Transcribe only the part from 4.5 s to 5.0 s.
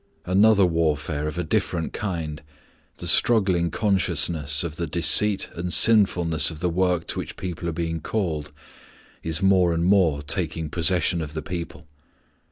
of the